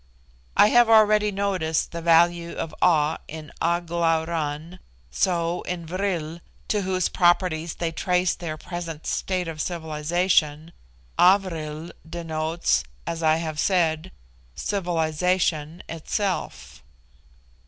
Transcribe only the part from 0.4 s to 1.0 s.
I have